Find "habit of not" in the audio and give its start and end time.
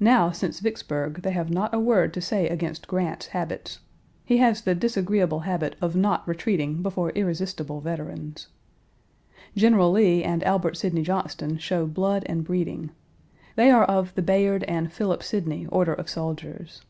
5.40-6.28